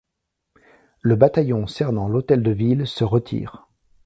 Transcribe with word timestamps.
Le 1.01 1.15
bataillon 1.15 1.67
cernant 1.67 2.07
l'hôtel 2.09 2.41
de 2.41 2.49
ville 2.49 2.87
se 2.87 3.03
retire. 3.03 3.67